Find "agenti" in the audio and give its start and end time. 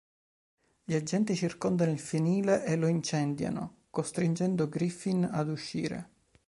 0.95-1.35